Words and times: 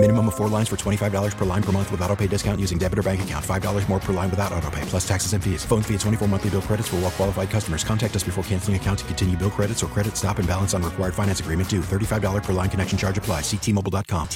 Minimum 0.00 0.28
of 0.28 0.36
four 0.36 0.48
lines 0.48 0.68
for 0.68 0.76
$25 0.76 1.36
per 1.36 1.44
line 1.44 1.62
per 1.62 1.72
month 1.72 1.90
with 1.90 2.00
auto 2.02 2.14
pay 2.14 2.28
discount 2.28 2.60
using 2.60 2.78
debit 2.78 3.00
or 3.00 3.02
bank 3.02 3.20
account. 3.22 3.44
$5 3.44 3.88
more 3.88 3.98
per 3.98 4.12
line 4.12 4.30
without 4.30 4.52
auto 4.52 4.70
pay, 4.70 4.82
plus 4.82 5.06
taxes 5.06 5.32
and 5.32 5.42
fees. 5.42 5.64
Phone 5.64 5.82
fee 5.82 5.94
at 5.94 6.00
24 6.00 6.28
monthly 6.28 6.50
bill 6.50 6.62
credits 6.62 6.86
for 6.86 6.96
all 6.96 7.02
well 7.02 7.10
qualified 7.10 7.50
customers. 7.50 7.82
Contact 7.82 8.14
us 8.14 8.22
before 8.22 8.44
canceling 8.44 8.76
account 8.76 9.00
to 9.00 9.04
continue 9.06 9.36
bill 9.36 9.50
credits 9.50 9.82
or 9.82 9.88
credit 9.88 10.16
stop 10.16 10.38
and 10.38 10.46
balance 10.46 10.72
on 10.72 10.84
required 10.84 11.14
finance 11.14 11.40
agreement 11.40 11.68
due. 11.68 11.80
$35 11.80 12.44
per 12.44 12.52
line 12.52 12.70
connection 12.70 12.96
charge 12.96 13.18
apply. 13.18 13.40
Ctmobile.com. 13.40 14.28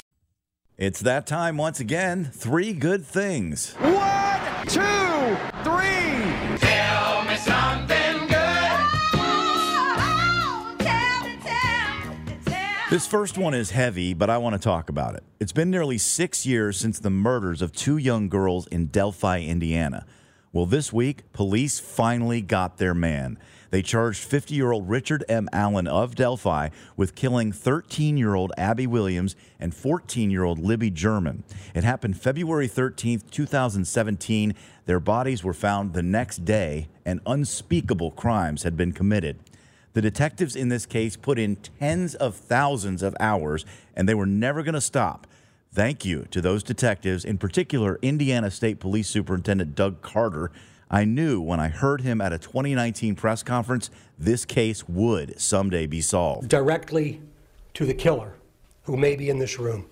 It's 0.77 0.99
that 0.99 1.25
time 1.25 1.55
once 1.55 1.79
again. 1.79 2.29
Three 2.33 2.73
good 2.73 3.05
things. 3.05 3.73
One, 3.75 4.67
two, 4.67 5.37
three. 5.63 6.72
This 12.93 13.07
first 13.07 13.39
one 13.39 13.55
is 13.55 13.71
heavy, 13.71 14.13
but 14.13 14.29
I 14.29 14.37
want 14.37 14.53
to 14.53 14.59
talk 14.59 14.87
about 14.87 15.15
it. 15.15 15.23
It's 15.39 15.51
been 15.51 15.71
nearly 15.71 15.97
six 15.97 16.45
years 16.45 16.77
since 16.77 16.99
the 16.99 17.09
murders 17.09 17.63
of 17.63 17.71
two 17.71 17.97
young 17.97 18.29
girls 18.29 18.67
in 18.67 18.85
Delphi, 18.85 19.39
Indiana. 19.39 20.05
Well, 20.51 20.67
this 20.67 20.93
week, 20.93 21.23
police 21.33 21.79
finally 21.79 22.39
got 22.39 22.77
their 22.77 22.93
man. 22.93 23.39
They 23.71 23.81
charged 23.81 24.19
50 24.19 24.53
year 24.53 24.71
old 24.71 24.87
Richard 24.87 25.25
M. 25.27 25.49
Allen 25.51 25.87
of 25.87 26.13
Delphi 26.13 26.69
with 26.95 27.15
killing 27.15 27.51
13 27.51 28.15
year 28.15 28.35
old 28.35 28.51
Abby 28.59 28.85
Williams 28.85 29.35
and 29.59 29.73
14 29.73 30.29
year 30.29 30.43
old 30.43 30.59
Libby 30.59 30.91
German. 30.91 31.43
It 31.73 31.83
happened 31.83 32.21
February 32.21 32.69
13th, 32.69 33.31
2017. 33.31 34.53
Their 34.85 34.99
bodies 34.99 35.43
were 35.43 35.55
found 35.55 35.93
the 35.93 36.03
next 36.03 36.45
day, 36.45 36.89
and 37.03 37.21
unspeakable 37.25 38.11
crimes 38.11 38.61
had 38.61 38.77
been 38.77 38.91
committed. 38.91 39.39
The 39.93 40.01
detectives 40.01 40.55
in 40.55 40.69
this 40.69 40.85
case 40.85 41.15
put 41.15 41.37
in 41.37 41.57
tens 41.57 42.15
of 42.15 42.35
thousands 42.35 43.03
of 43.03 43.15
hours, 43.19 43.65
and 43.95 44.09
they 44.09 44.15
were 44.15 44.25
never 44.25 44.63
going 44.63 44.73
to 44.73 44.81
stop. 44.81 45.27
Thank 45.71 46.03
you 46.05 46.25
to 46.31 46.41
those 46.41 46.63
detectives, 46.63 47.25
in 47.25 47.37
particular, 47.37 47.97
Indiana 48.01 48.51
State 48.51 48.79
Police 48.79 49.07
Superintendent 49.07 49.75
Doug 49.75 50.01
Carter. 50.01 50.51
I 50.89 51.05
knew 51.05 51.41
when 51.41 51.59
I 51.59 51.69
heard 51.69 52.01
him 52.01 52.21
at 52.21 52.33
a 52.33 52.37
2019 52.37 53.15
press 53.15 53.41
conference, 53.41 53.89
this 54.17 54.45
case 54.45 54.87
would 54.87 55.39
someday 55.39 55.87
be 55.87 56.01
solved. 56.01 56.49
Directly 56.49 57.21
to 57.73 57.85
the 57.85 57.93
killer 57.93 58.35
who 58.83 58.97
may 58.97 59.15
be 59.15 59.29
in 59.29 59.39
this 59.39 59.57
room. 59.57 59.87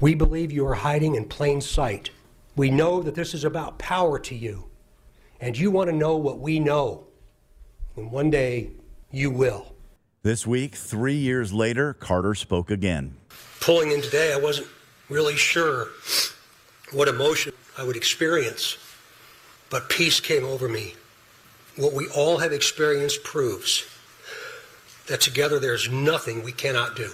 We 0.00 0.14
believe 0.14 0.52
you 0.52 0.66
are 0.66 0.74
hiding 0.74 1.16
in 1.16 1.24
plain 1.24 1.60
sight. 1.60 2.10
We 2.54 2.70
know 2.70 3.02
that 3.02 3.16
this 3.16 3.34
is 3.34 3.42
about 3.42 3.78
power 3.78 4.18
to 4.20 4.34
you, 4.34 4.66
and 5.40 5.58
you 5.58 5.70
want 5.72 5.90
to 5.90 5.96
know 5.96 6.16
what 6.16 6.38
we 6.38 6.60
know. 6.60 7.07
And 7.98 8.12
one 8.12 8.30
day, 8.30 8.70
you 9.10 9.28
will. 9.28 9.74
This 10.22 10.46
week, 10.46 10.76
three 10.76 11.16
years 11.16 11.52
later, 11.52 11.94
Carter 11.94 12.36
spoke 12.36 12.70
again. 12.70 13.16
Pulling 13.60 13.90
in 13.90 14.00
today, 14.00 14.32
I 14.32 14.38
wasn't 14.38 14.68
really 15.08 15.34
sure 15.34 15.88
what 16.92 17.08
emotion 17.08 17.52
I 17.76 17.82
would 17.82 17.96
experience, 17.96 18.78
but 19.68 19.88
peace 19.88 20.20
came 20.20 20.44
over 20.44 20.68
me. 20.68 20.94
What 21.76 21.92
we 21.92 22.06
all 22.10 22.38
have 22.38 22.52
experienced 22.52 23.24
proves 23.24 23.84
that 25.08 25.20
together 25.20 25.58
there's 25.58 25.90
nothing 25.90 26.44
we 26.44 26.52
cannot 26.52 26.94
do. 26.94 27.10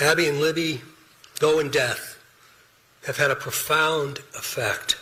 Abby 0.00 0.26
and 0.26 0.40
Libby, 0.40 0.80
though 1.38 1.60
in 1.60 1.70
death, 1.70 2.18
have 3.06 3.16
had 3.16 3.30
a 3.30 3.36
profound 3.36 4.18
effect 4.36 4.96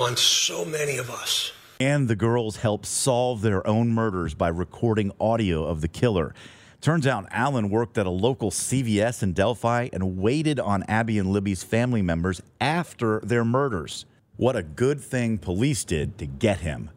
on 0.00 0.16
so 0.16 0.64
many 0.64 0.96
of 0.96 1.08
us. 1.08 1.52
And 1.82 2.06
the 2.06 2.14
girls 2.14 2.58
helped 2.58 2.86
solve 2.86 3.40
their 3.40 3.66
own 3.66 3.88
murders 3.88 4.34
by 4.34 4.46
recording 4.46 5.10
audio 5.18 5.64
of 5.64 5.80
the 5.80 5.88
killer. 5.88 6.32
Turns 6.80 7.08
out 7.08 7.26
Allen 7.32 7.70
worked 7.70 7.98
at 7.98 8.06
a 8.06 8.10
local 8.10 8.52
CVS 8.52 9.20
in 9.20 9.32
Delphi 9.32 9.88
and 9.92 10.16
waited 10.16 10.60
on 10.60 10.84
Abby 10.84 11.18
and 11.18 11.32
Libby's 11.32 11.64
family 11.64 12.00
members 12.00 12.40
after 12.60 13.18
their 13.24 13.44
murders. 13.44 14.06
What 14.36 14.54
a 14.54 14.62
good 14.62 15.00
thing 15.00 15.38
police 15.38 15.82
did 15.82 16.18
to 16.18 16.26
get 16.26 16.60
him. 16.60 16.90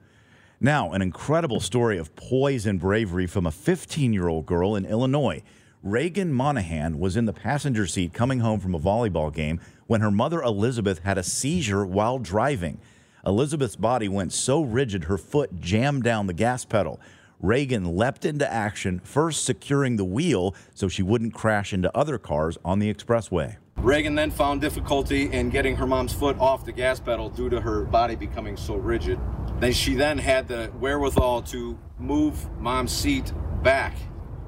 Now, 0.62 0.92
an 0.92 1.02
incredible 1.02 1.62
story 1.62 1.98
of 1.98 2.16
poise 2.16 2.68
and 2.68 2.80
bravery 2.80 3.26
from 3.26 3.48
a 3.48 3.52
15 3.52 4.14
year 4.14 4.28
old 4.28 4.46
girl 4.46 4.76
in 4.76 4.86
Illinois. 4.86 5.42
Reagan 5.82 6.32
Monahan 6.32 7.00
was 7.00 7.18
in 7.18 7.26
the 7.26 7.34
passenger 7.34 7.88
seat 7.88 8.14
coming 8.14 8.42
home 8.42 8.60
from 8.60 8.76
a 8.76 8.80
volleyball 8.80 9.34
game 9.34 9.60
when 9.88 10.02
her 10.02 10.12
mother 10.12 10.44
Elizabeth 10.44 11.00
had 11.00 11.18
a 11.18 11.24
seizure 11.24 11.84
while 11.88 12.20
driving. 12.20 12.80
Elizabeth's 13.26 13.76
body 13.76 14.08
went 14.08 14.32
so 14.32 14.62
rigid 14.62 15.06
her 15.06 15.18
foot 15.18 15.60
jammed 15.60 16.04
down 16.04 16.28
the 16.28 16.34
gas 16.34 16.64
pedal. 16.64 17.00
Reagan 17.40 17.96
leapt 17.96 18.24
into 18.24 18.52
action, 18.52 19.00
first 19.04 19.44
securing 19.44 19.96
the 19.96 20.06
wheel 20.06 20.56
so 20.74 20.88
she 20.88 21.02
wouldn't 21.02 21.34
crash 21.34 21.74
into 21.74 21.96
other 21.98 22.18
cars 22.18 22.58
on 22.64 22.80
the 22.80 22.94
expressway. 22.94 23.58
Reagan 23.78 24.16
then 24.16 24.32
found 24.32 24.62
difficulty 24.62 25.32
in 25.32 25.50
getting 25.50 25.76
her 25.76 25.86
mom's 25.86 26.14
foot 26.14 26.38
off 26.40 26.66
the 26.66 26.72
gas 26.72 27.00
pedal 27.00 27.30
due 27.30 27.50
to 27.50 27.60
her 27.60 27.84
body 27.84 28.16
becoming 28.16 28.56
so 28.56 28.76
rigid. 28.76 29.20
Then 29.60 29.74
she 29.74 29.96
then 29.96 30.18
had 30.18 30.48
the 30.48 30.72
wherewithal 30.80 31.42
to 31.44 31.78
move 32.00 32.50
mom's 32.60 32.92
seat 32.92 33.34
back 33.64 33.96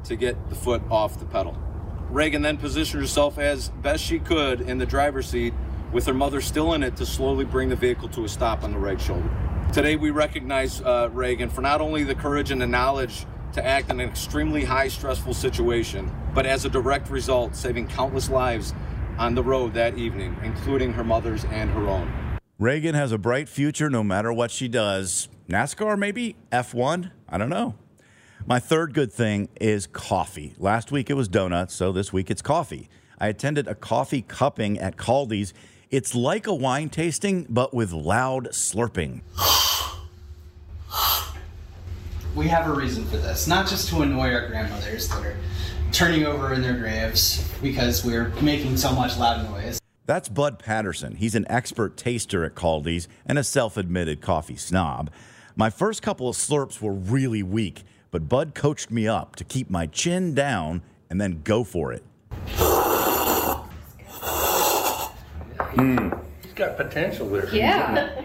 to 0.06 0.16
get 0.16 0.50
the 0.50 0.56
foot 0.56 0.82
off 0.90 1.20
the 1.20 1.26
pedal. 1.26 1.58
Reagan 2.10 2.42
then 2.42 2.58
positioned 2.58 3.02
herself 3.02 3.38
as 3.38 3.70
best 3.70 4.04
she 4.04 4.20
could 4.20 4.62
in 4.62 4.78
the 4.78 4.86
driver's 4.86 5.28
seat 5.28 5.54
with 5.92 6.06
her 6.06 6.14
mother 6.14 6.42
still 6.42 6.74
in 6.74 6.84
it 6.84 6.96
to 6.98 7.06
slowly 7.06 7.46
bring 7.46 7.70
the 7.70 7.76
vehicle 7.76 8.10
to 8.10 8.26
a 8.26 8.30
stop 8.30 8.64
on 8.64 8.72
the 8.72 8.78
right 8.78 9.00
shoulder. 9.00 9.30
Today 9.74 9.96
we 9.96 10.12
recognize 10.12 10.82
uh, 10.82 11.10
Reagan 11.12 11.50
for 11.50 11.62
not 11.62 11.82
only 11.82 12.04
the 12.04 12.16
courage 12.16 12.52
and 12.52 12.62
the 12.62 12.68
knowledge 12.68 13.26
to 13.54 13.66
act 13.66 13.90
in 13.90 14.00
an 14.00 14.08
extremely 14.08 14.64
high 14.64 14.88
stressful 14.88 15.34
situation, 15.34 16.12
but 16.34 16.46
as 16.46 16.66
a 16.66 16.70
direct 16.70 17.10
result, 17.10 17.56
saving 17.56 17.88
countless 17.88 18.30
lives 18.30 18.74
on 19.18 19.36
the 19.36 19.44
road 19.44 19.74
that 19.74 19.98
evening, 19.98 20.38
including 20.44 20.94
her 20.94 21.04
mother's 21.04 21.44
and 21.46 21.70
her 21.72 21.88
own. 21.88 22.12
Reagan 22.60 22.96
has 22.96 23.12
a 23.12 23.18
bright 23.18 23.50
future 23.50 23.90
no 23.90 24.04
matter 24.04 24.32
what 24.34 24.52
she 24.52 24.68
does. 24.68 25.30
NASCAR, 25.48 25.98
maybe? 25.98 26.36
F1? 26.52 27.12
I 27.30 27.38
don't 27.38 27.50
know. 27.50 27.76
My 28.46 28.60
third 28.60 28.94
good 28.94 29.12
thing 29.12 29.50
is 29.60 29.88
coffee. 29.88 30.56
Last 30.58 30.92
week 30.92 31.10
it 31.10 31.16
was 31.16 31.28
donuts, 31.28 31.74
so 31.74 31.92
this 31.92 32.14
week 32.14 32.32
it's 32.32 32.42
coffee. 32.42 32.90
I 33.20 33.28
attended 33.28 33.68
a 33.68 33.76
coffee 33.76 34.22
cupping 34.22 34.80
at 34.80 34.96
Caldi's. 34.98 35.54
It's 35.90 36.14
like 36.14 36.48
a 36.48 36.54
wine 36.54 36.90
tasting, 36.90 37.46
but 37.50 37.74
with 37.74 37.94
loud 37.94 38.48
slurping. 38.48 39.22
We 42.36 42.50
have 42.50 42.68
a 42.68 42.74
reason 42.74 43.06
for 43.06 43.16
this, 43.16 43.48
not 43.48 43.68
just 43.68 43.88
to 43.90 44.02
annoy 44.02 44.34
our 44.34 44.48
grandmothers 44.48 45.08
that 45.08 45.26
are 45.26 45.38
turning 45.94 46.26
over 46.26 46.54
in 46.54 46.62
their 46.62 46.78
graves 46.78 47.50
because 47.62 48.04
we're 48.04 48.30
making 48.42 48.76
so 48.76 48.94
much 48.94 49.18
loud 49.18 49.50
noise. 49.50 49.80
That's 50.06 50.28
Bud 50.28 50.60
Patterson. 50.60 51.16
He's 51.16 51.36
an 51.36 51.46
expert 51.50 51.96
taster 51.96 52.44
at 52.44 52.54
Caldi's 52.54 53.08
and 53.26 53.40
a 53.40 53.44
self 53.44 53.78
admitted 53.78 54.20
coffee 54.20 54.58
snob. 54.58 55.10
My 55.56 55.70
first 55.70 56.02
couple 56.02 56.28
of 56.28 56.36
slurps 56.36 56.82
were 56.82 56.94
really 56.94 57.44
weak, 57.44 57.84
but 58.12 58.28
Bud 58.28 58.54
coached 58.54 58.92
me 58.92 59.08
up 59.08 59.38
to 59.38 59.46
keep 59.46 59.70
my 59.70 59.88
chin 59.88 60.36
down 60.36 60.82
and 61.10 61.22
then 61.22 61.42
go 61.44 61.64
for 61.64 61.94
it. 61.94 62.04
Hmm. 65.78 66.10
He's 66.44 66.54
got 66.54 66.76
potential 66.76 67.30
there. 67.30 67.54
Yeah. 67.54 68.22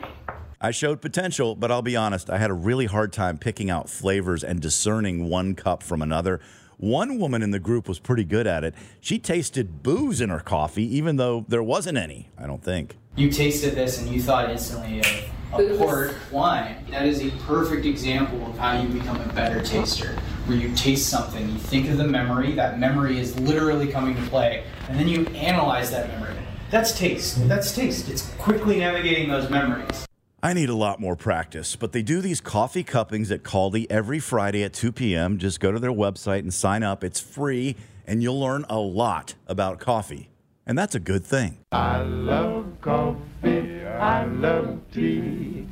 I 0.60 0.70
showed 0.70 1.02
potential, 1.02 1.54
but 1.54 1.70
I'll 1.70 1.82
be 1.82 1.96
honest, 1.96 2.30
I 2.30 2.38
had 2.38 2.50
a 2.50 2.54
really 2.54 2.86
hard 2.86 3.12
time 3.12 3.36
picking 3.36 3.68
out 3.68 3.90
flavors 3.90 4.42
and 4.42 4.60
discerning 4.60 5.28
one 5.28 5.54
cup 5.54 5.82
from 5.82 6.00
another. 6.00 6.40
One 6.78 7.18
woman 7.18 7.42
in 7.42 7.50
the 7.50 7.58
group 7.58 7.88
was 7.88 7.98
pretty 7.98 8.24
good 8.24 8.46
at 8.46 8.64
it. 8.64 8.74
She 9.00 9.18
tasted 9.18 9.82
booze 9.82 10.20
in 10.20 10.30
her 10.30 10.40
coffee, 10.40 10.84
even 10.96 11.16
though 11.16 11.44
there 11.48 11.62
wasn't 11.62 11.98
any, 11.98 12.30
I 12.38 12.46
don't 12.46 12.62
think. 12.62 12.96
You 13.16 13.30
tasted 13.30 13.74
this 13.74 14.00
and 14.00 14.08
you 14.08 14.22
thought 14.22 14.50
instantly 14.50 15.00
of 15.00 15.06
a 15.52 15.56
Booze. 15.58 15.78
port 15.78 16.14
wine. 16.30 16.76
That 16.90 17.06
is 17.06 17.22
a 17.22 17.30
perfect 17.44 17.84
example 17.84 18.46
of 18.46 18.56
how 18.56 18.80
you 18.80 18.88
become 18.88 19.20
a 19.20 19.32
better 19.34 19.62
taster. 19.62 20.16
Where 20.46 20.56
you 20.56 20.74
taste 20.74 21.08
something, 21.08 21.48
you 21.50 21.58
think 21.58 21.88
of 21.90 21.98
the 21.98 22.08
memory, 22.08 22.52
that 22.52 22.78
memory 22.78 23.18
is 23.20 23.38
literally 23.40 23.88
coming 23.88 24.16
to 24.16 24.22
play, 24.22 24.64
and 24.88 24.98
then 24.98 25.06
you 25.06 25.26
analyze 25.26 25.90
that 25.90 26.08
memory. 26.08 26.34
That's 26.72 26.98
taste. 26.98 27.46
That's 27.48 27.74
taste. 27.74 28.08
It's 28.08 28.30
quickly 28.38 28.78
navigating 28.78 29.28
those 29.28 29.50
memories. 29.50 30.06
I 30.42 30.54
need 30.54 30.70
a 30.70 30.74
lot 30.74 31.00
more 31.00 31.14
practice, 31.14 31.76
but 31.76 31.92
they 31.92 32.00
do 32.00 32.22
these 32.22 32.40
coffee 32.40 32.82
cuppings 32.82 33.30
at 33.30 33.42
Caldi 33.42 33.86
every 33.90 34.18
Friday 34.18 34.64
at 34.64 34.72
2 34.72 34.90
p.m. 34.90 35.36
Just 35.36 35.60
go 35.60 35.70
to 35.70 35.78
their 35.78 35.92
website 35.92 36.38
and 36.38 36.52
sign 36.52 36.82
up. 36.82 37.04
It's 37.04 37.20
free, 37.20 37.76
and 38.06 38.22
you'll 38.22 38.40
learn 38.40 38.64
a 38.70 38.78
lot 38.78 39.34
about 39.46 39.80
coffee. 39.80 40.30
And 40.66 40.78
that's 40.78 40.94
a 40.94 40.98
good 40.98 41.26
thing. 41.26 41.58
I 41.72 42.00
love 42.00 42.64
coffee. 42.80 43.84
I 43.84 44.24
love 44.24 44.80
tea. 44.94 45.66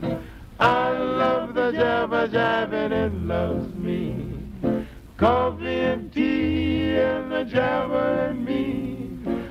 I 0.59 0.91
love 0.91 1.55
the 1.55 1.73
jabba 1.73 2.31
jab 2.31 2.75
and 2.75 2.93
it 2.93 3.15
loves 3.15 3.75
me. 3.75 4.35
Coffee 5.17 5.81
and 5.81 6.13
tea 6.13 6.91
and 6.91 7.33
the 7.33 7.45
jabba 7.47 8.29
and 8.29 8.45
me. 8.45 8.80